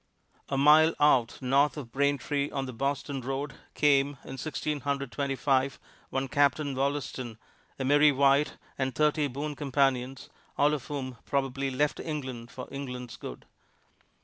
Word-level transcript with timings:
A 0.49 0.57
mile 0.57 0.95
out, 0.99 1.39
north 1.43 1.77
of 1.77 1.91
Braintree, 1.91 2.49
on 2.49 2.65
the 2.65 2.73
Boston 2.73 3.21
road, 3.21 3.53
came, 3.75 4.17
in 4.25 4.39
Sixteen 4.39 4.79
Hundred 4.79 5.11
Twenty 5.11 5.35
five, 5.35 5.77
one 6.09 6.27
Captain 6.27 6.73
Wollaston, 6.73 7.37
a 7.77 7.85
merry 7.85 8.11
wight, 8.11 8.57
and 8.79 8.95
thirty 8.95 9.27
boon 9.27 9.55
companions, 9.55 10.27
all 10.57 10.73
of 10.73 10.87
whom 10.87 11.17
probably 11.27 11.69
left 11.69 11.99
England 11.99 12.49
for 12.49 12.67
England's 12.71 13.15
good. 13.15 13.45